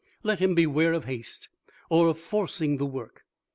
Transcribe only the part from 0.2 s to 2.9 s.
Let him beware of haste, or of forcing the